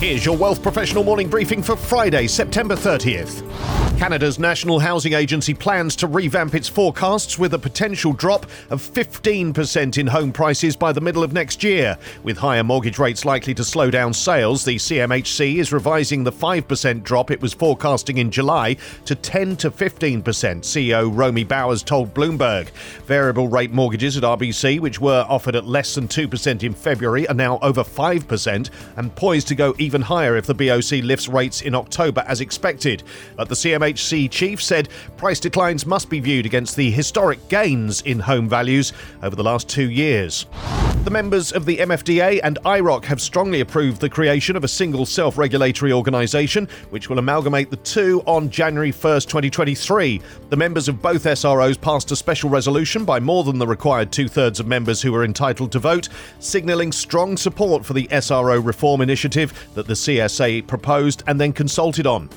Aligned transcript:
Here's 0.00 0.24
your 0.24 0.34
Wealth 0.34 0.62
Professional 0.62 1.04
morning 1.04 1.28
briefing 1.28 1.62
for 1.62 1.76
Friday, 1.76 2.26
September 2.26 2.74
30th. 2.74 3.79
Canada's 4.00 4.38
National 4.38 4.78
Housing 4.78 5.12
Agency 5.12 5.52
plans 5.52 5.94
to 5.96 6.06
revamp 6.06 6.54
its 6.54 6.70
forecasts 6.70 7.38
with 7.38 7.52
a 7.52 7.58
potential 7.58 8.14
drop 8.14 8.46
of 8.70 8.80
15% 8.80 9.98
in 9.98 10.06
home 10.06 10.32
prices 10.32 10.74
by 10.74 10.90
the 10.90 11.02
middle 11.02 11.22
of 11.22 11.34
next 11.34 11.62
year. 11.62 11.98
With 12.22 12.38
higher 12.38 12.64
mortgage 12.64 12.98
rates 12.98 13.26
likely 13.26 13.52
to 13.52 13.62
slow 13.62 13.90
down 13.90 14.14
sales, 14.14 14.64
the 14.64 14.76
CMHC 14.76 15.56
is 15.56 15.70
revising 15.70 16.24
the 16.24 16.32
5% 16.32 17.02
drop 17.02 17.30
it 17.30 17.42
was 17.42 17.52
forecasting 17.52 18.16
in 18.16 18.30
July 18.30 18.78
to 19.04 19.14
10 19.14 19.56
to 19.56 19.70
15%, 19.70 20.22
CEO 20.22 21.10
Romy 21.14 21.44
Bowers 21.44 21.82
told 21.82 22.14
Bloomberg. 22.14 22.70
Variable 23.04 23.48
rate 23.48 23.70
mortgages 23.70 24.16
at 24.16 24.22
RBC, 24.22 24.80
which 24.80 24.98
were 24.98 25.26
offered 25.28 25.56
at 25.56 25.66
less 25.66 25.94
than 25.94 26.08
2% 26.08 26.62
in 26.62 26.72
February, 26.72 27.28
are 27.28 27.34
now 27.34 27.58
over 27.58 27.84
5% 27.84 28.70
and 28.96 29.14
poised 29.14 29.48
to 29.48 29.54
go 29.54 29.74
even 29.76 30.00
higher 30.00 30.38
if 30.38 30.46
the 30.46 30.54
BOC 30.54 31.04
lifts 31.04 31.28
rates 31.28 31.60
in 31.60 31.74
October 31.74 32.24
as 32.26 32.40
expected. 32.40 33.02
But 33.36 33.50
the 33.50 33.54
CMHC 33.54 33.89
chief 33.96 34.62
said 34.62 34.88
price 35.16 35.40
declines 35.40 35.86
must 35.86 36.08
be 36.08 36.20
viewed 36.20 36.46
against 36.46 36.76
the 36.76 36.90
historic 36.90 37.48
gains 37.48 38.02
in 38.02 38.20
home 38.20 38.48
values 38.48 38.92
over 39.22 39.36
the 39.36 39.42
last 39.42 39.68
two 39.68 39.90
years. 39.90 40.46
The 41.04 41.10
members 41.10 41.50
of 41.52 41.64
the 41.64 41.78
MFDA 41.78 42.40
and 42.44 42.58
IIROC 42.62 43.04
have 43.06 43.22
strongly 43.22 43.60
approved 43.60 44.02
the 44.02 44.10
creation 44.10 44.54
of 44.54 44.64
a 44.64 44.68
single 44.68 45.06
self 45.06 45.38
regulatory 45.38 45.94
organisation, 45.94 46.68
which 46.90 47.08
will 47.08 47.18
amalgamate 47.18 47.70
the 47.70 47.76
two 47.78 48.22
on 48.26 48.50
January 48.50 48.92
1st, 48.92 49.26
2023. 49.26 50.20
The 50.50 50.56
members 50.56 50.88
of 50.88 51.00
both 51.00 51.24
SROs 51.24 51.80
passed 51.80 52.10
a 52.10 52.16
special 52.16 52.50
resolution 52.50 53.06
by 53.06 53.18
more 53.18 53.44
than 53.44 53.58
the 53.58 53.66
required 53.66 54.12
two 54.12 54.28
thirds 54.28 54.60
of 54.60 54.66
members 54.66 55.00
who 55.00 55.10
were 55.10 55.24
entitled 55.24 55.72
to 55.72 55.78
vote, 55.78 56.10
signalling 56.38 56.92
strong 56.92 57.38
support 57.38 57.86
for 57.86 57.94
the 57.94 58.06
SRO 58.08 58.62
reform 58.62 59.00
initiative 59.00 59.70
that 59.74 59.86
the 59.86 59.94
CSA 59.94 60.66
proposed 60.66 61.22
and 61.26 61.40
then 61.40 61.54
consulted 61.54 62.06
on. 62.06 62.28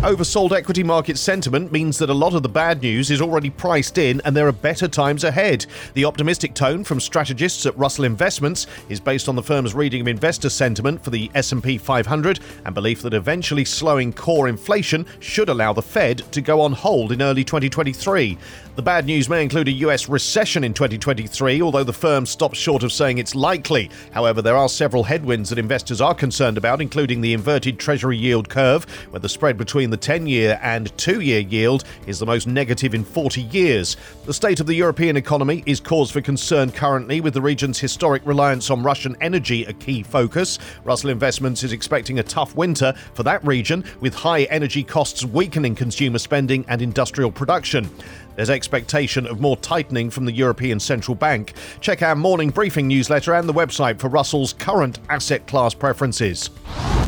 Oversold 0.00 0.52
equity 0.52 0.82
market 0.84 1.16
sentiment 1.16 1.72
means 1.72 1.96
that 1.98 2.10
a 2.10 2.14
lot 2.14 2.34
of 2.34 2.42
the 2.42 2.50
bad 2.50 2.82
news 2.82 3.10
is 3.10 3.22
already 3.22 3.48
priced 3.48 3.96
in 3.96 4.20
and 4.26 4.36
there 4.36 4.46
are 4.46 4.52
better 4.52 4.86
times 4.86 5.24
ahead. 5.24 5.64
The 5.94 6.04
optimistic 6.04 6.52
tone 6.52 6.84
from 6.84 7.00
strategists 7.00 7.64
at 7.64 7.76
Russell 7.78 8.04
Investments 8.04 8.66
is 8.90 9.00
based 9.00 9.26
on 9.26 9.36
the 9.36 9.42
firm's 9.42 9.74
reading 9.74 10.02
of 10.02 10.08
investor 10.08 10.50
sentiment 10.50 11.02
for 11.02 11.08
the 11.08 11.30
S&P 11.34 11.78
500 11.78 12.40
and 12.66 12.74
belief 12.74 13.00
that 13.02 13.14
eventually 13.14 13.64
slowing 13.64 14.12
core 14.12 14.48
inflation 14.48 15.06
should 15.18 15.48
allow 15.48 15.72
the 15.72 15.80
Fed 15.80 16.18
to 16.30 16.42
go 16.42 16.60
on 16.60 16.72
hold 16.72 17.10
in 17.10 17.22
early 17.22 17.42
2023. 17.42 18.36
The 18.76 18.82
bad 18.82 19.06
news 19.06 19.30
may 19.30 19.42
include 19.42 19.68
a 19.68 19.72
US 19.86 20.06
recession 20.06 20.62
in 20.62 20.74
2023, 20.74 21.62
although 21.62 21.82
the 21.82 21.94
firm 21.94 22.26
stops 22.26 22.58
short 22.58 22.82
of 22.82 22.92
saying 22.92 23.16
it's 23.16 23.34
likely. 23.34 23.90
However, 24.12 24.42
there 24.42 24.58
are 24.58 24.68
several 24.68 25.02
headwinds 25.02 25.48
that 25.48 25.58
investors 25.58 26.02
are 26.02 26.14
concerned 26.14 26.58
about, 26.58 26.82
including 26.82 27.22
the 27.22 27.32
inverted 27.32 27.78
treasury 27.78 28.18
yield 28.18 28.50
curve, 28.50 28.84
where 29.10 29.20
the 29.20 29.30
spread 29.30 29.56
between 29.56 29.85
the 29.90 29.98
10-year 29.98 30.58
and 30.62 30.94
2-year 30.96 31.40
yield 31.40 31.84
is 32.06 32.18
the 32.18 32.26
most 32.26 32.46
negative 32.46 32.94
in 32.94 33.04
40 33.04 33.42
years. 33.42 33.96
The 34.24 34.34
state 34.34 34.60
of 34.60 34.66
the 34.66 34.74
European 34.74 35.16
economy 35.16 35.62
is 35.66 35.80
cause 35.80 36.10
for 36.10 36.20
concern 36.20 36.72
currently, 36.72 37.20
with 37.20 37.34
the 37.34 37.42
region's 37.42 37.78
historic 37.78 38.24
reliance 38.24 38.70
on 38.70 38.82
Russian 38.82 39.16
energy 39.20 39.64
a 39.64 39.72
key 39.72 40.02
focus. 40.02 40.58
Russell 40.84 41.10
Investments 41.10 41.62
is 41.62 41.72
expecting 41.72 42.18
a 42.18 42.22
tough 42.22 42.54
winter 42.56 42.92
for 43.14 43.22
that 43.22 43.44
region, 43.46 43.84
with 44.00 44.14
high 44.14 44.44
energy 44.44 44.82
costs 44.82 45.24
weakening 45.24 45.74
consumer 45.74 46.18
spending 46.18 46.64
and 46.68 46.82
industrial 46.82 47.30
production. 47.30 47.88
There's 48.36 48.50
expectation 48.50 49.26
of 49.26 49.40
more 49.40 49.56
tightening 49.56 50.10
from 50.10 50.26
the 50.26 50.32
European 50.32 50.78
Central 50.78 51.14
Bank. 51.14 51.54
Check 51.80 52.02
our 52.02 52.14
morning 52.14 52.50
briefing 52.50 52.86
newsletter 52.86 53.34
and 53.34 53.48
the 53.48 53.54
website 53.54 53.98
for 53.98 54.08
Russell's 54.08 54.52
current 54.52 54.98
asset 55.08 55.46
class 55.46 55.72
preferences. 55.72 56.50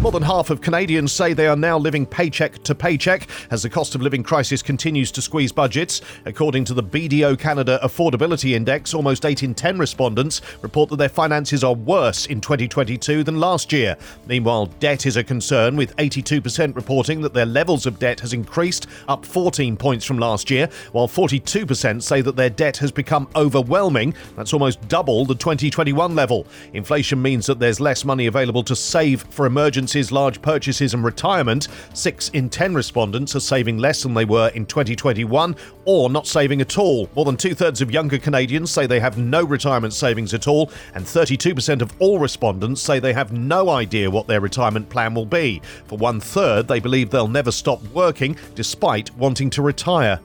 More 0.01 0.13
than 0.13 0.23
half 0.23 0.51
of 0.51 0.61
Canadians 0.61 1.13
say 1.13 1.33
they 1.33 1.49
are 1.49 1.57
now 1.57 1.77
living 1.77 2.07
paycheck 2.07 2.63
to 2.63 2.73
paycheck 2.73 3.29
as 3.51 3.65
the 3.65 3.69
cost 3.69 3.97
of 3.97 4.01
living 4.01 4.23
crisis 4.23 4.63
continues 4.63 5.11
to 5.11 5.21
squeeze 5.21 5.51
budgets. 5.51 6.03
According 6.25 6.67
to 6.67 6.75
the 6.75 6.85
BDO 6.85 7.37
Canada 7.37 7.81
Affordability 7.83 8.53
Index, 8.53 8.95
almost 8.95 9.25
8 9.25 9.42
in 9.42 9.57
10 9.57 9.77
respondents 9.77 10.41
report 10.63 10.89
that 10.91 10.97
their 10.98 11.08
finances 11.08 11.64
are 11.64 11.75
worse 11.75 12.27
in 12.27 12.41
2022 12.41 13.25
than 13.25 13.41
last 13.41 13.73
year. 13.73 13.97
Meanwhile, 14.29 14.67
debt 14.79 15.05
is 15.05 15.17
a 15.17 15.25
concern, 15.25 15.75
with 15.75 15.97
82% 15.97 16.77
reporting 16.77 17.20
that 17.23 17.35
their 17.35 17.45
levels 17.45 17.85
of 17.85 17.98
debt 17.98 18.20
has 18.20 18.33
increased, 18.33 18.87
up 19.08 19.27
14 19.27 19.77
points 19.77 20.05
from 20.05 20.19
last 20.19 20.48
year, 20.48 20.69
while 20.92 21.08
42% 21.08 22.01
say 22.05 22.20
that 22.20 22.37
their 22.37 22.51
debt 22.51 22.77
has 22.77 22.92
become 22.92 23.29
overwhelming. 23.35 24.14
That's 24.37 24.53
almost 24.53 24.87
double 24.87 25.25
the 25.25 25.35
2021 25.35 26.14
level. 26.14 26.47
Inflation 26.73 27.20
means 27.20 27.47
that 27.47 27.58
there's 27.58 27.81
less 27.81 28.05
money 28.05 28.27
available 28.27 28.63
to 28.63 28.77
save 28.77 29.23
for 29.25 29.47
emergencies, 29.89 30.13
large 30.13 30.43
purchases, 30.43 30.93
and 30.93 31.03
retirement. 31.03 31.69
Six 31.95 32.29
in 32.31 32.51
10 32.51 32.75
respondents 32.75 33.35
are 33.35 33.41
saving 33.41 33.79
less 33.79 34.03
than 34.03 34.13
they 34.13 34.27
were 34.27 34.49
in 34.49 34.67
2021 34.67 35.57
or 35.87 36.11
not 36.11 36.27
saving 36.27 36.61
at 36.61 36.77
all. 36.77 37.09
More 37.17 37.25
than 37.25 37.39
two 37.39 37.55
thirds 37.55 37.81
of 37.81 37.91
younger 37.91 38.19
Canadians 38.19 38.71
say 38.71 38.87
they 38.87 39.01
have 39.01 39.17
no 39.17 39.43
retirement 39.45 39.95
savings 39.95 40.35
at 40.35 40.47
all, 40.47 40.71
and 40.95 41.07
32% 41.07 41.81
of 41.81 41.91
all 42.01 42.19
respondents 42.19 42.83
say 42.83 43.01
they 43.01 43.15
have 43.15 43.33
no 43.33 43.71
idea 43.71 44.11
what 44.11 44.27
their 44.27 44.43
retirement 44.43 44.91
plan 44.91 45.15
will 45.15 45.25
be. 45.25 45.63
For 45.87 45.97
one 45.97 46.20
third, 46.20 46.69
they 46.69 46.81
believe 46.81 47.09
they'll 47.09 47.27
never 47.27 47.51
stop 47.51 47.83
working 47.95 48.37
despite 48.55 49.17
wanting 49.17 49.49
to 49.51 49.63
retire. 49.63 50.20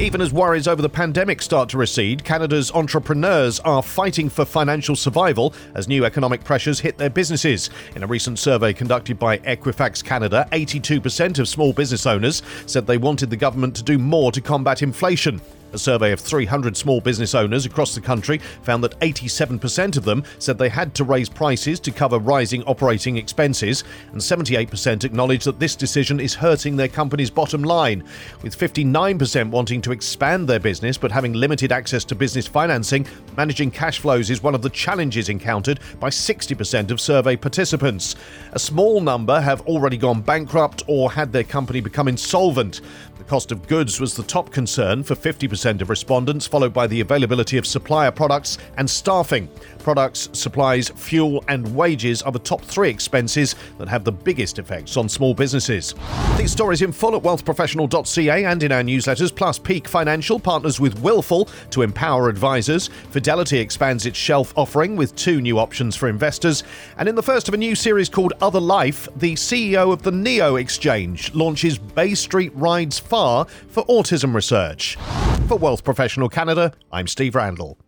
Even 0.00 0.20
as 0.20 0.32
worries 0.32 0.66
over 0.66 0.82
the 0.82 0.88
pandemic 0.88 1.40
start 1.40 1.68
to 1.68 1.78
recede, 1.78 2.24
Canada's 2.24 2.72
entrepreneurs 2.72 3.60
are 3.60 3.80
fighting 3.80 4.28
for 4.28 4.44
financial 4.44 4.96
survival 4.96 5.54
as 5.76 5.86
new 5.86 6.04
economic 6.04 6.42
pressures 6.42 6.80
hit 6.80 6.98
their 6.98 7.08
businesses. 7.08 7.70
In 7.94 8.02
a 8.02 8.06
recent 8.06 8.40
survey 8.40 8.72
conducted 8.72 9.20
by 9.20 9.38
Equifax 9.38 10.02
Canada, 10.02 10.48
82% 10.50 11.38
of 11.38 11.46
small 11.46 11.72
business 11.72 12.06
owners 12.06 12.42
said 12.66 12.88
they 12.88 12.98
wanted 12.98 13.30
the 13.30 13.36
government 13.36 13.76
to 13.76 13.84
do 13.84 13.96
more 13.96 14.32
to 14.32 14.40
combat 14.40 14.82
inflation. 14.82 15.40
A 15.74 15.78
survey 15.78 16.12
of 16.12 16.20
300 16.20 16.76
small 16.76 17.00
business 17.00 17.34
owners 17.34 17.66
across 17.66 17.96
the 17.96 18.00
country 18.00 18.38
found 18.62 18.84
that 18.84 18.96
87% 19.00 19.96
of 19.96 20.04
them 20.04 20.22
said 20.38 20.56
they 20.56 20.68
had 20.68 20.94
to 20.94 21.02
raise 21.02 21.28
prices 21.28 21.80
to 21.80 21.90
cover 21.90 22.20
rising 22.20 22.62
operating 22.62 23.16
expenses, 23.16 23.82
and 24.12 24.20
78% 24.20 25.02
acknowledged 25.02 25.44
that 25.46 25.58
this 25.58 25.74
decision 25.74 26.20
is 26.20 26.32
hurting 26.32 26.76
their 26.76 26.86
company's 26.86 27.28
bottom 27.28 27.64
line, 27.64 28.04
with 28.42 28.56
59% 28.56 29.50
wanting 29.50 29.82
to 29.82 29.90
expand 29.90 30.48
their 30.48 30.60
business 30.60 30.96
but 30.96 31.10
having 31.10 31.32
limited 31.32 31.72
access 31.72 32.04
to 32.04 32.14
business 32.14 32.46
financing. 32.46 33.04
Managing 33.36 33.72
cash 33.72 33.98
flows 33.98 34.30
is 34.30 34.44
one 34.44 34.54
of 34.54 34.62
the 34.62 34.70
challenges 34.70 35.28
encountered 35.28 35.80
by 35.98 36.08
60% 36.08 36.92
of 36.92 37.00
survey 37.00 37.34
participants. 37.34 38.14
A 38.52 38.60
small 38.60 39.00
number 39.00 39.40
have 39.40 39.62
already 39.62 39.96
gone 39.96 40.20
bankrupt 40.20 40.84
or 40.86 41.10
had 41.10 41.32
their 41.32 41.42
company 41.42 41.80
become 41.80 42.06
insolvent. 42.06 42.80
The 43.24 43.30
cost 43.30 43.52
of 43.52 43.66
goods 43.66 44.00
was 44.00 44.14
the 44.14 44.22
top 44.22 44.50
concern 44.50 45.02
for 45.02 45.14
50% 45.14 45.80
of 45.80 45.88
respondents, 45.88 46.46
followed 46.46 46.74
by 46.74 46.86
the 46.86 47.00
availability 47.00 47.56
of 47.56 47.66
supplier 47.66 48.10
products 48.10 48.58
and 48.76 48.88
staffing. 48.88 49.48
Products, 49.78 50.28
supplies, 50.32 50.90
fuel, 50.90 51.42
and 51.48 51.74
wages 51.74 52.20
are 52.22 52.32
the 52.32 52.38
top 52.38 52.60
three 52.60 52.90
expenses 52.90 53.54
that 53.78 53.88
have 53.88 54.04
the 54.04 54.12
biggest 54.12 54.58
effects 54.58 54.98
on 54.98 55.08
small 55.08 55.32
businesses. 55.32 55.94
These 56.36 56.52
stories 56.52 56.82
in 56.82 56.92
full 56.92 57.16
at 57.16 57.22
wealthprofessional.ca 57.22 58.44
and 58.44 58.62
in 58.62 58.72
our 58.72 58.82
newsletters, 58.82 59.34
plus 59.34 59.58
Peak 59.58 59.88
Financial 59.88 60.38
partners 60.38 60.78
with 60.78 60.98
Willful 61.00 61.48
to 61.70 61.80
empower 61.80 62.28
advisors. 62.28 62.88
Fidelity 63.10 63.58
expands 63.58 64.04
its 64.04 64.18
shelf 64.18 64.52
offering 64.56 64.96
with 64.96 65.16
two 65.16 65.40
new 65.40 65.58
options 65.58 65.96
for 65.96 66.10
investors. 66.10 66.62
And 66.98 67.08
in 67.08 67.14
the 67.14 67.22
first 67.22 67.48
of 67.48 67.54
a 67.54 67.58
new 67.58 67.74
series 67.74 68.10
called 68.10 68.34
Other 68.42 68.60
Life, 68.60 69.08
the 69.16 69.34
CEO 69.34 69.92
of 69.92 70.02
the 70.02 70.12
Neo 70.12 70.56
Exchange 70.56 71.34
launches 71.34 71.78
Bay 71.78 72.14
Street 72.14 72.52
Rides 72.54 72.98
Far 73.14 73.44
for 73.68 73.84
autism 73.84 74.34
research. 74.34 74.96
For 75.46 75.56
Wealth 75.56 75.84
Professional 75.84 76.28
Canada, 76.28 76.72
I'm 76.90 77.06
Steve 77.06 77.36
Randall. 77.36 77.78